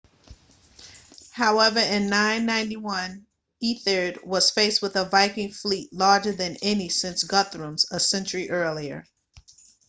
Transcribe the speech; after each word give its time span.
however 1.31 1.79
in 1.79 2.09
991 2.09 3.27
ethelred 3.61 4.19
was 4.25 4.49
faced 4.49 4.81
with 4.81 4.95
a 4.95 5.05
viking 5.05 5.51
fleet 5.51 5.93
larger 5.93 6.31
than 6.31 6.57
any 6.63 6.89
since 6.89 7.23
guthrum's 7.23 7.85
a 7.91 7.99
century 7.99 8.49
earlier 8.49 9.05